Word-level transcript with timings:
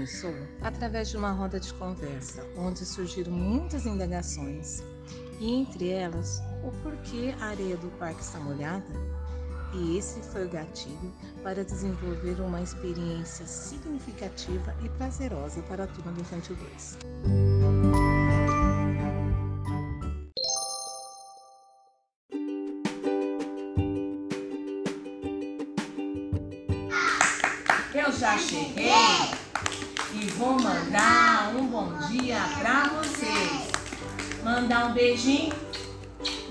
começou 0.00 0.34
através 0.62 1.10
de 1.10 1.16
uma 1.18 1.30
roda 1.30 1.60
de 1.60 1.74
conversa, 1.74 2.42
onde 2.56 2.86
surgiram 2.86 3.30
muitas 3.32 3.84
indagações, 3.84 4.82
e 5.38 5.52
entre 5.52 5.90
elas, 5.90 6.42
o 6.64 6.70
porquê 6.82 7.34
a 7.38 7.48
areia 7.48 7.76
do 7.76 7.90
parque 7.98 8.22
está 8.22 8.40
molhada. 8.40 8.86
E 9.74 9.98
esse 9.98 10.20
foi 10.22 10.46
o 10.46 10.48
gatilho 10.48 11.12
para 11.42 11.62
desenvolver 11.62 12.40
uma 12.40 12.62
experiência 12.62 13.46
significativa 13.46 14.74
e 14.82 14.88
prazerosa 14.88 15.62
para 15.64 15.84
a 15.84 15.86
turma 15.86 16.12
do 16.12 16.22
Infantil 16.22 16.56
2. 16.56 16.98
Eu 27.94 28.12
já 28.12 28.38
cheguei 28.38 28.90
Mandar 34.42 34.86
um 34.86 34.92
beijinho 34.94 35.54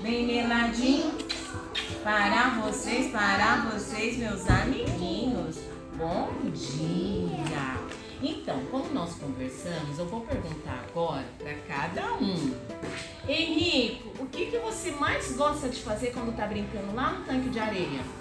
bem 0.00 0.24
meladinho 0.24 1.12
para 2.04 2.50
vocês, 2.60 3.10
para 3.10 3.68
vocês, 3.72 4.16
meus 4.16 4.48
amiguinhos. 4.48 5.58
Bom 5.96 6.30
dia! 6.52 7.76
Então, 8.22 8.64
como 8.70 8.92
nós 8.94 9.14
conversamos, 9.14 9.98
eu 9.98 10.06
vou 10.06 10.20
perguntar 10.20 10.84
agora 10.88 11.26
para 11.36 11.54
cada 11.66 12.14
um. 12.14 12.54
Henrico, 13.28 14.22
o 14.22 14.26
que, 14.26 14.46
que 14.46 14.58
você 14.58 14.92
mais 14.92 15.36
gosta 15.36 15.68
de 15.68 15.82
fazer 15.82 16.12
quando 16.12 16.36
tá 16.36 16.46
brincando 16.46 16.94
lá 16.94 17.12
no 17.12 17.24
tanque 17.24 17.48
de 17.48 17.58
areia? 17.58 18.19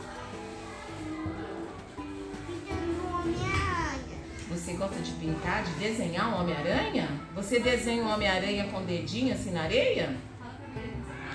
Você 4.70 4.78
gosta 4.78 5.00
de 5.00 5.12
pintar, 5.14 5.64
de 5.64 5.72
desenhar 5.80 6.30
um 6.32 6.42
Homem-Aranha? 6.42 7.10
Você 7.34 7.60
desenha 7.60 8.04
um 8.04 8.14
Homem-Aranha 8.14 8.68
com 8.72 8.84
dedinho 8.84 9.34
assim 9.34 9.50
na 9.50 9.64
areia? 9.64 10.16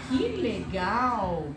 Que 0.08 0.28
legal! 0.36 1.48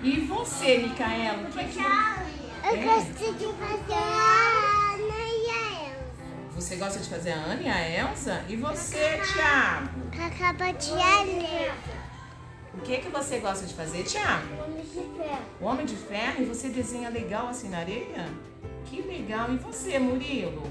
E 0.00 0.20
você, 0.20 0.78
Micaela? 0.78 1.42
O 1.42 1.46
que 1.50 1.58
é 1.58 1.64
que... 1.64 1.78
Eu 1.80 2.76
É. 2.80 2.84
gosto 2.84 3.32
de 3.34 3.46
fazer 3.52 3.94
a 3.94 4.92
Ana 4.92 5.26
e 5.26 5.50
a 5.50 5.88
Elsa. 5.88 6.44
Você 6.54 6.76
gosta 6.76 6.98
de 7.00 7.08
fazer 7.10 7.32
a 7.32 7.36
Ana 7.36 7.62
e 7.62 7.68
a 7.68 7.90
Elsa? 8.04 8.44
E 8.48 8.54
você, 8.54 9.20
Thiago? 9.32 9.88
Cacaba 10.16 10.72
de 10.72 10.92
areia. 10.92 11.74
O 12.74 12.78
que, 12.78 12.98
que 12.98 13.08
você 13.08 13.40
gosta 13.40 13.66
de 13.66 13.74
fazer, 13.74 14.04
Thiago? 14.04 14.46
Homem 14.64 14.84
de 14.84 14.88
ferro. 14.92 15.38
O 15.60 15.64
Homem 15.64 15.84
de 15.86 15.96
Ferro? 15.96 16.42
E 16.42 16.44
você 16.44 16.68
desenha 16.68 17.08
legal 17.08 17.48
assim 17.48 17.70
na 17.70 17.78
areia? 17.78 18.28
Que 18.84 19.02
legal! 19.02 19.52
E 19.52 19.56
você, 19.56 19.98
Murilo? 19.98 20.62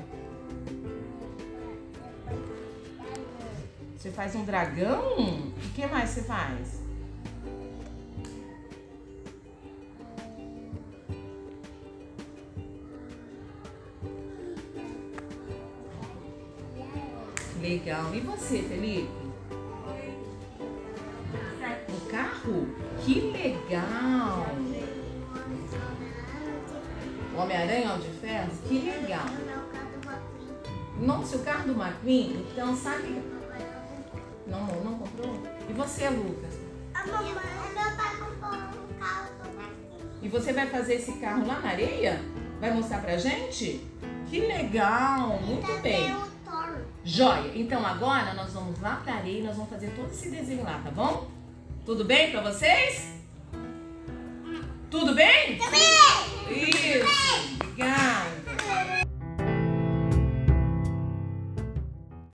Você 4.03 4.11
faz 4.11 4.35
um 4.35 4.43
dragão? 4.43 5.13
O 5.17 5.73
que 5.73 5.87
mais 5.87 6.09
você 6.09 6.23
faz? 6.23 6.81
Legal. 17.61 18.13
E 18.13 18.19
você, 18.19 18.61
Felipe? 18.63 19.09
O 21.87 22.11
carro? 22.11 22.67
Que 23.05 23.21
legal! 23.31 24.47
O 27.33 27.37
Homem-Aranha 27.37 27.93
Homem 27.93 28.11
de 28.11 28.17
Ferro? 28.19 28.51
Que 28.67 28.79
legal! 28.79 29.27
Nossa, 30.99 31.37
o 31.37 31.43
carro 31.45 31.73
do 31.73 31.81
McQueen? 31.81 32.45
Então, 32.51 32.75
sabe... 32.75 33.42
Não, 34.47 34.65
não 34.83 34.97
comprou? 34.97 35.41
E 35.69 35.73
você, 35.73 36.09
Lucas? 36.09 36.53
A 36.93 37.07
mamãe, 37.07 37.33
meu 37.33 37.97
pai 37.97 38.15
comprou 38.17 38.53
um 38.53 38.99
carro 38.99 39.29
do 39.41 39.57
Marquinhos. 39.57 40.17
E 40.21 40.29
você 40.29 40.53
vai 40.53 40.67
fazer 40.67 40.95
esse 40.95 41.13
carro 41.13 41.45
lá 41.47 41.59
na 41.59 41.69
areia? 41.69 42.21
Vai 42.59 42.71
mostrar 42.71 42.99
pra 42.99 43.17
gente? 43.17 43.85
Que 44.29 44.39
legal! 44.39 45.39
Muito 45.41 45.81
bem! 45.81 46.13
o 46.13 46.27
Thor. 46.45 46.77
Joia! 47.03 47.51
Então 47.55 47.85
agora 47.85 48.33
nós 48.33 48.53
vamos 48.53 48.79
lá 48.81 49.01
pra 49.03 49.15
areia 49.15 49.39
e 49.39 49.43
nós 49.43 49.55
vamos 49.55 49.69
fazer 49.69 49.89
todo 49.95 50.09
esse 50.11 50.29
desenho 50.29 50.63
lá, 50.63 50.79
tá 50.83 50.91
bom? 50.91 51.29
Tudo 51.85 52.05
bem 52.05 52.31
pra 52.31 52.41
vocês? 52.41 53.13
Tudo 54.89 55.13
bem? 55.13 55.57
Também 55.57 55.92